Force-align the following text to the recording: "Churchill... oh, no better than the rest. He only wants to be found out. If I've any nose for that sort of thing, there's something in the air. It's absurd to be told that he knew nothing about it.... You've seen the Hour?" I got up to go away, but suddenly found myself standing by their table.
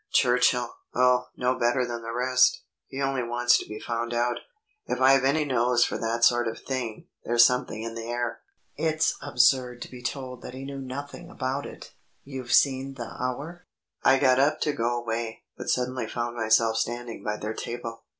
"Churchill... 0.13 0.73
oh, 0.95 1.25
no 1.37 1.53
better 1.59 1.85
than 1.85 2.01
the 2.01 2.11
rest. 2.11 2.63
He 2.87 2.99
only 2.99 3.21
wants 3.21 3.59
to 3.59 3.67
be 3.69 3.79
found 3.79 4.15
out. 4.15 4.37
If 4.87 4.99
I've 4.99 5.23
any 5.23 5.45
nose 5.45 5.85
for 5.85 5.99
that 5.99 6.25
sort 6.25 6.47
of 6.47 6.57
thing, 6.59 7.05
there's 7.23 7.45
something 7.45 7.83
in 7.83 7.93
the 7.93 8.05
air. 8.09 8.41
It's 8.75 9.15
absurd 9.21 9.79
to 9.83 9.91
be 9.91 10.01
told 10.01 10.41
that 10.41 10.55
he 10.55 10.65
knew 10.65 10.81
nothing 10.81 11.29
about 11.29 11.67
it.... 11.67 11.93
You've 12.23 12.51
seen 12.51 12.95
the 12.95 13.15
Hour?" 13.21 13.67
I 14.03 14.17
got 14.17 14.39
up 14.39 14.59
to 14.61 14.73
go 14.73 14.99
away, 14.99 15.43
but 15.55 15.69
suddenly 15.69 16.07
found 16.07 16.35
myself 16.35 16.77
standing 16.77 17.23
by 17.23 17.37
their 17.37 17.53
table. 17.53 18.01